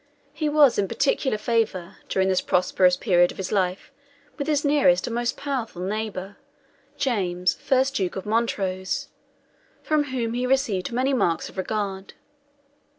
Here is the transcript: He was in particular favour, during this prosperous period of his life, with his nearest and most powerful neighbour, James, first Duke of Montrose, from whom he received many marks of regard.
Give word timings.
He 0.33 0.49
was 0.49 0.79
in 0.79 0.87
particular 0.87 1.37
favour, 1.37 1.97
during 2.09 2.27
this 2.27 2.41
prosperous 2.41 2.97
period 2.97 3.31
of 3.31 3.37
his 3.37 3.51
life, 3.51 3.91
with 4.35 4.47
his 4.47 4.65
nearest 4.65 5.05
and 5.05 5.13
most 5.13 5.37
powerful 5.37 5.79
neighbour, 5.79 6.37
James, 6.97 7.53
first 7.53 7.97
Duke 7.97 8.15
of 8.15 8.25
Montrose, 8.25 9.09
from 9.83 10.05
whom 10.05 10.33
he 10.33 10.47
received 10.47 10.91
many 10.91 11.13
marks 11.13 11.49
of 11.49 11.57
regard. 11.59 12.15